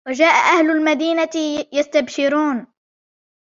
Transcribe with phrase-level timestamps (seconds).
[0.07, 2.67] وَجَاءَ أَهْلُ الْمَدِينَةِ يَسْتَبْشِرُونَ